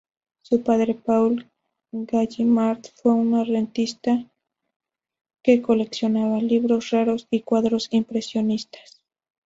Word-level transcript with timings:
Su 0.41 0.63
padre, 0.63 0.95
Paul 0.95 1.47
Gallimard, 1.91 2.81
fue 2.95 3.13
un 3.13 3.45
rentista 3.45 4.25
que 5.43 5.61
coleccionaba 5.61 6.39
libros 6.41 6.89
raros 6.89 7.27
y 7.29 7.41
cuadros 7.41 7.87
impresionistas. 7.91 9.03